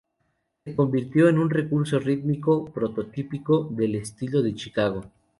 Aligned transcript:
Se 0.65 0.75
convirtió 0.75 1.29
en 1.29 1.37
un 1.37 1.51
recurso 1.51 1.99
rítmico 1.99 2.65
prototípico 2.65 3.65
del 3.65 3.93
estilo 3.93 4.41
de 4.41 4.55
Chicago. 4.55 5.03